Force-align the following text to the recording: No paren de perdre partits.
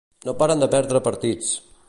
No 0.29 0.33
paren 0.39 0.63
de 0.63 0.71
perdre 0.77 1.03
partits. 1.11 1.53